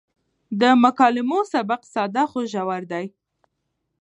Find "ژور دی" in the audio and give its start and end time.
2.51-3.05